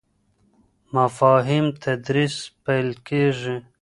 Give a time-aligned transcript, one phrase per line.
[0.95, 3.55] مفاهیم تدریس پیل کیږي.